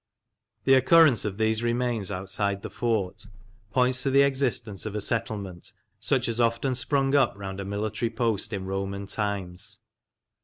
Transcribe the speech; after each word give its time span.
The 0.63 0.73
occurrence 0.73 1.25
of 1.25 1.37
these 1.37 1.61
remains 1.61 2.09
outside 2.09 2.63
the 2.63 2.71
fort 2.71 3.27
points 3.69 4.01
to 4.01 4.09
the 4.09 4.23
existence 4.23 4.87
of 4.87 4.95
a 4.95 4.99
settlement 4.99 5.73
such 5.99 6.27
as 6.27 6.41
often 6.41 6.73
sprung 6.73 7.13
up 7.13 7.37
round 7.37 7.59
a 7.59 7.65
military 7.65 8.09
post 8.09 8.51
in 8.51 8.65
Roman 8.65 9.05
times. 9.05 9.77